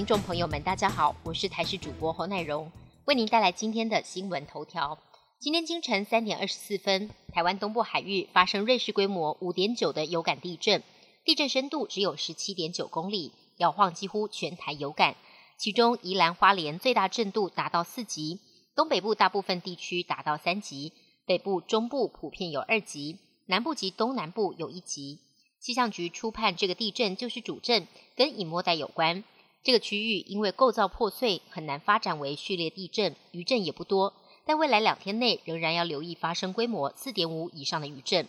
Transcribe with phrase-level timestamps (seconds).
[0.00, 2.72] 听众朋友们，大家好，我是台视主播侯乃荣，
[3.04, 4.98] 为您带来今天的新闻头条。
[5.38, 10.82] 今天清晨三点二十四分，台湾东部海域发生瑞士规模五点九的有感地震，
[11.22, 15.16] 地震深度只有十七点九公里，摇晃几乎全台有感。
[15.58, 18.40] 其中宜兰花莲最大震度达到四级，
[18.74, 20.94] 东北部大部分地区达到三级，
[21.26, 25.18] 北部、中部普遍有二级，南部及东南部有一级。
[25.60, 27.86] 气象局初判这个地震就是主震，
[28.16, 29.22] 跟隐末带有关。
[29.62, 34.14] 这个区域因为构造破碎，很难发展为序列地震，余震也不多。
[34.46, 38.26] 但未来两天内仍然要留意发生规模四点五以上的余震。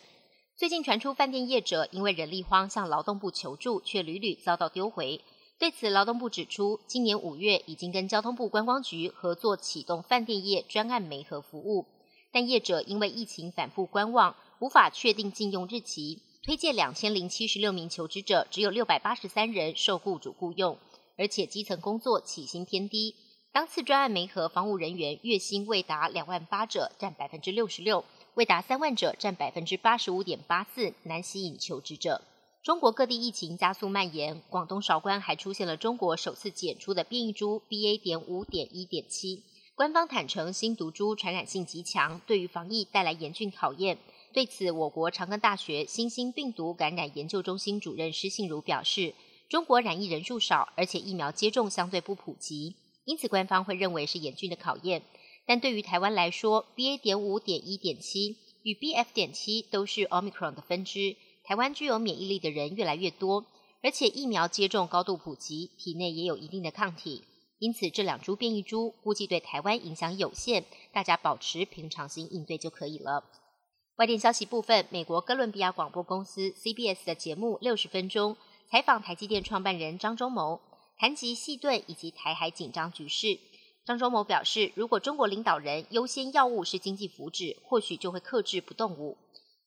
[0.58, 5.22] 最近传出饭店业者因为人力荒向劳动部求助，却屡屡遭到丢回。
[5.58, 11.86] 对此，劳动部指出，今年五月已经跟交通部观光局合作启动饭店业专案媒合服务，
[12.32, 20.78] 但业者因为疫情反复观望，无法确定禁用日期，推荐两千零七十六名求职者，只有六百八十三人受雇主雇用。
[21.22, 23.14] 而且基层工作起薪偏低，
[23.52, 32.24] 当次专案媒和防务人员月薪未达两万八者占百分之六十六，未达三万者占百分之八十五点八四，难吸引求职者。
[32.64, 38.02] 中国各地疫情加速蔓延，广东韶关还出现了中国首次检出的变异株 BA.
[38.02, 39.44] 点五点一点七。
[39.76, 44.00] 官方坦承新毒株传染性极强，对于防疫带来严峻考验。
[44.34, 49.14] 对此，我国长庚大学新兴病毒感染研究中心主任施信如表示。
[49.52, 55.04] 中国染疫人数少，而且疫苗接种相对不普及，因此官方会认为是严峻的考验。
[55.46, 56.98] 但对于台湾来说，BA.
[56.98, 59.08] 点五点一点七与 BF.
[59.14, 61.18] 点七都是 Omicron 的分支。
[61.44, 63.46] 台湾具有免疫力的人越来越多，
[63.84, 67.26] 而且疫苗接种高度普及，体内也有一定的抗体，
[67.60, 70.64] 因此这两株变异株估计对台湾影响有限，
[70.94, 73.26] 大家保持平常心应对就可以了。
[73.98, 78.38] 外电消息部分，美国哥伦比亚广播公司 CBS 的节目六十分钟。
[78.72, 80.62] 采访台积电创办人张忠谋，
[80.98, 83.38] 谈及细盾以及台海紧张局势。
[83.84, 89.18] 张忠谋表示，如果中国领导人优先要务是经济福祉，或许就会克制不动武。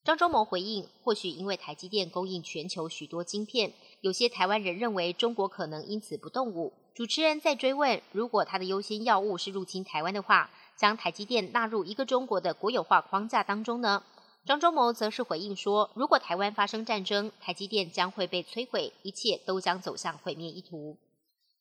[0.05, 6.73] 张忠谋回应，或许因为台积电供应全球许多晶片，有些台湾人认为中国可能因此不动武。
[6.95, 14.03] 主持人在追问，如果他的优先要务是入侵台湾的话，将台积电纳入一个中国的国有化框架当中呢？
[14.47, 20.99] 张忠谋则是回应说：“如果台湾发生战争，台积电将会被摧毁，一切都将走向毁灭一途。”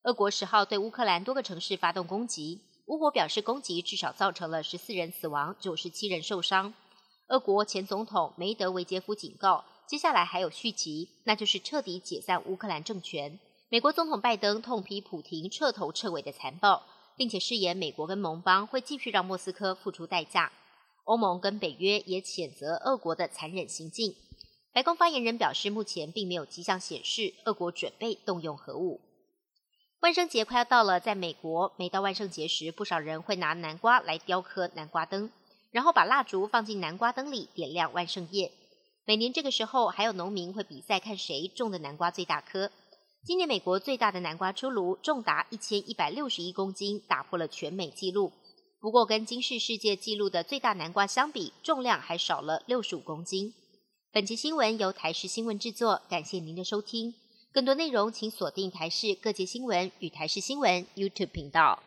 [0.03, 6.73] 俄国十号对乌克兰多个城市发动攻击，乌国表示攻击至少造成了十四人死亡、九十七人受伤。
[7.29, 13.39] 俄国前总统梅德韦杰夫警告，接下来还有续集，那就是彻底解散乌克兰政权。
[13.69, 16.83] 美国总统拜登痛批普廷彻头彻尾的残暴，
[17.16, 20.51] 并且誓言美国跟盟邦会继续让莫斯科付出代价。
[21.03, 24.16] 欧盟跟北约也谴责俄国的残忍行径。
[24.72, 29.02] 白宫发言人表示，目前并没有迹象显示俄国准备动用核武。
[30.00, 35.30] 万圣节快要到了，在美国，每到万圣节时，不少人会拿南瓜来雕刻南瓜灯，
[35.72, 38.52] 然后把蜡烛放进南瓜灯里点亮万圣夜。
[39.06, 42.72] 每年这个时候，还有农民会比赛看谁种的南瓜最大颗。
[43.25, 48.34] 今年美国最大的南瓜出炉，重达一千一百六十一公斤，打破了全美纪录。
[48.83, 53.53] 不过，跟今世世界纪录的最大南瓜相比，重量还少了六十五公斤。
[54.11, 57.13] 本期新闻由台视新闻制作，感谢您的收听。
[57.53, 61.81] 更多内容请锁定台视各界新闻与台视新闻 YouTube 频道。